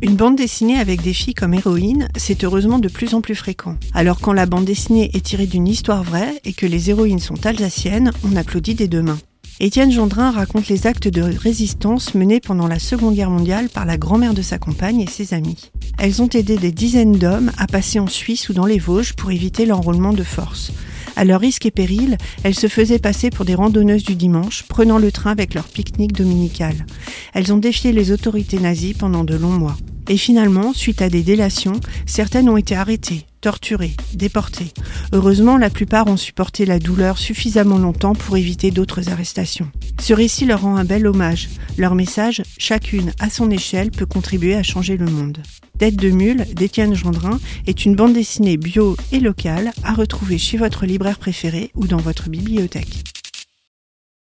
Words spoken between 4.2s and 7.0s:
quand la bande dessinée est tirée d'une histoire vraie et que les